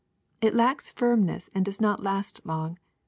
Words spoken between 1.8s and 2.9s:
last long.